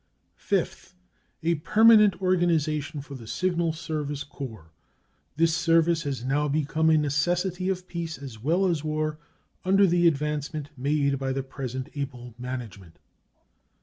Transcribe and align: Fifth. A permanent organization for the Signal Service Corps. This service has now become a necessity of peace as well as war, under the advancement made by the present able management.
Fifth. 0.39 0.95
A 1.43 1.53
permanent 1.61 2.19
organization 2.23 3.01
for 3.01 3.13
the 3.13 3.27
Signal 3.27 3.71
Service 3.71 4.23
Corps. 4.23 4.71
This 5.35 5.55
service 5.55 6.01
has 6.09 6.25
now 6.25 6.47
become 6.47 6.89
a 6.89 6.97
necessity 6.97 7.69
of 7.69 7.87
peace 7.87 8.17
as 8.17 8.39
well 8.41 8.65
as 8.65 8.83
war, 8.83 9.19
under 9.63 9.85
the 9.85 10.07
advancement 10.07 10.71
made 10.75 11.19
by 11.19 11.31
the 11.31 11.43
present 11.43 11.87
able 11.93 12.33
management. 12.39 12.97